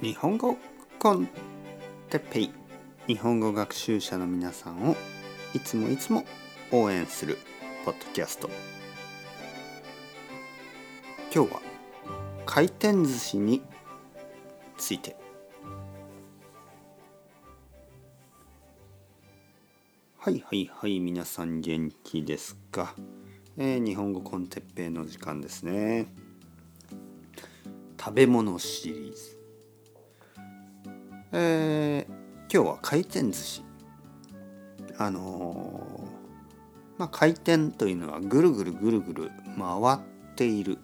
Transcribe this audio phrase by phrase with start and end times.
[0.00, 0.56] 日本語
[0.98, 1.28] コン
[2.10, 2.50] テッペイ。
[3.06, 4.96] 日本語学習者の皆さんを
[5.54, 6.24] いつもいつも
[6.72, 7.38] 応援する
[7.84, 8.50] ポッドキャスト。
[11.32, 11.62] 今日は
[12.44, 13.62] 回転寿司に
[14.76, 15.16] ついて。
[20.18, 22.94] はいはいはい皆さん元気ですか、
[23.58, 26.06] えー、日本語コンテッペイの時間ですね。
[27.98, 29.33] 食べ物シリーズ。
[31.36, 32.12] えー、
[32.48, 33.64] 今日は回転寿司。
[34.98, 39.98] あのー、まあ回転というのはぐるぐるぐるぐる回っ
[40.36, 40.78] ている、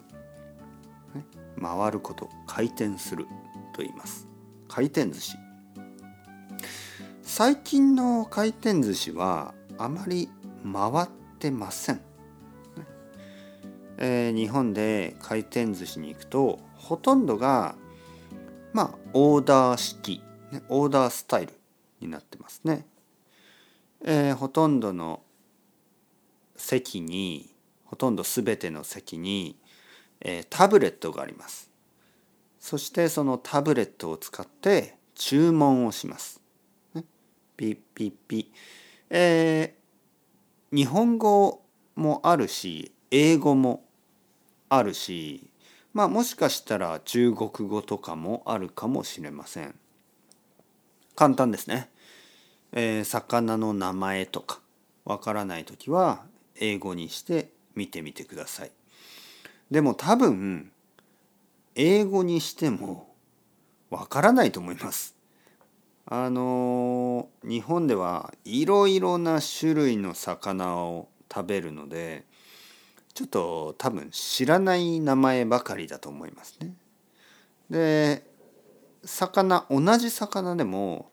[1.15, 1.25] ね、
[1.63, 3.27] 回ること回転する
[3.73, 4.27] と言います。
[4.67, 5.37] 回転寿司。
[7.23, 10.29] 最近の回転寿司はあまり
[10.65, 11.09] 回っ
[11.39, 12.01] てません、
[13.99, 17.77] えー、日本で回転寿司に行くとほとんどが
[18.73, 20.25] まあオーダー式、
[20.69, 21.53] オーダースタイル
[22.01, 22.87] になってますね、
[24.05, 25.23] えー、ほとんどの
[26.57, 27.51] 席に
[27.85, 29.57] ほとんど全ての席に、
[30.21, 31.71] えー、タブレットがあります。
[32.61, 36.41] そしてそのタブレットを使って注文をします。
[37.57, 38.53] ピッピッピ
[39.11, 41.63] えー、日本語
[41.97, 43.85] もあるし英語も
[44.69, 45.51] あるし
[45.93, 49.75] まあもしかしたら中国語とかもあるかもしれません。
[51.21, 51.91] 簡単ですね、
[52.73, 54.59] えー、魚の名前とか
[55.05, 56.23] わからない時は
[56.59, 58.71] 英語にして見てみてください。
[59.71, 60.73] でも多分
[61.75, 63.15] 英語にしても
[63.91, 65.15] わからないと思います。
[66.07, 72.25] あの日本ではいろいろな種類の魚を食べるので
[73.13, 76.73] ちょっと多分知らない名前ばかりだと思いますね。
[77.69, 78.30] で
[79.05, 81.11] 魚同じ魚でも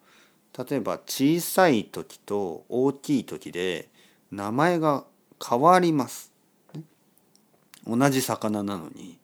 [0.56, 3.88] 例えば小さい時と大きい時で
[4.30, 5.04] 名前が
[5.46, 6.32] 変わります。
[7.86, 9.18] 同じ魚なのに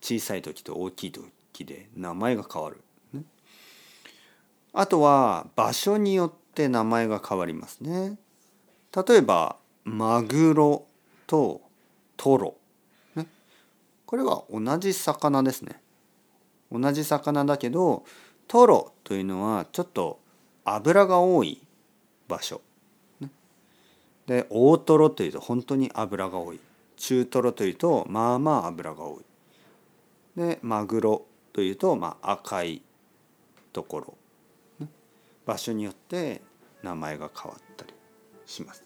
[0.00, 2.80] 小さい時と大きい時で名前が変わる。
[4.72, 8.18] あとは場所によって名前が変わりますね。
[8.94, 10.86] 例えばマグロ
[11.26, 11.62] と
[12.16, 12.56] トロ、
[13.14, 13.26] ね、
[14.06, 15.80] これは同じ魚ですね。
[16.70, 18.04] 同じ魚だけど
[18.46, 20.18] トロというのはちょっと
[20.64, 21.60] 脂が多い
[22.28, 22.60] 場所。
[24.26, 26.60] で大トロというと本当に脂が多い。
[26.96, 29.24] 中トロというとまあまあ脂が多い。
[30.36, 32.82] でマグロというとまあ赤い
[33.72, 34.86] ところ
[35.46, 36.42] 場所によって
[36.82, 37.94] 名前が変わったり
[38.44, 38.84] します。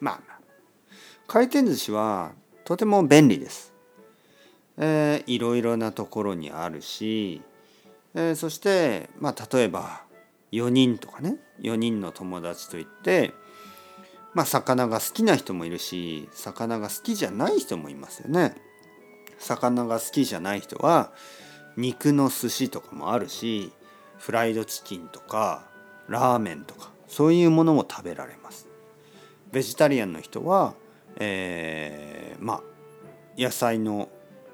[0.00, 0.38] まあまあ
[1.26, 2.32] 回転寿司は
[2.64, 3.71] とても便利です。
[4.78, 7.42] えー、いろいろなところにあるし、
[8.14, 10.02] えー、そしてまあ例えば
[10.52, 13.32] 4人とかね4人の友達といって
[14.34, 18.54] まあ魚が好きな人もいるし魚が好きじゃない人もいますよね。
[19.38, 21.10] 魚が好きじゃない人は
[21.76, 23.72] 肉の寿司とかもあるし
[24.18, 25.68] フライドチキンとか
[26.08, 28.68] ラーメンとかそういうものも食べられます
[29.50, 30.74] ベジタリアンの人は、
[31.18, 32.62] えー、まあ
[33.36, 34.08] 野菜の、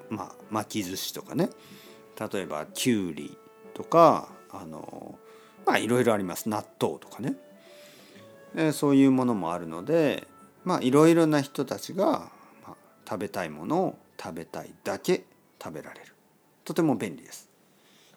[0.09, 1.49] まあ、巻き寿司とかね
[2.31, 3.37] 例えばきゅうり
[3.73, 5.17] とかあの
[5.65, 7.35] まあいろいろあります納豆とかね、
[8.55, 10.27] え、そういうものもあるので
[10.63, 12.05] まあいろいろな人たちが、
[12.65, 12.75] まあ、
[13.07, 15.23] 食べたいものを食べたいだけ
[15.61, 16.13] 食べられる
[16.65, 17.49] とても便利です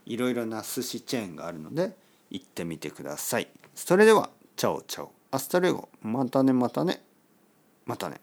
[0.06, 1.96] いろいろな寿司チェーンがあるので
[2.32, 3.48] 行ってみてください。
[3.74, 5.12] それでは、 ciao ciao。
[5.30, 5.88] hasta luego。
[6.00, 7.02] またねまたね。
[7.84, 8.20] またね。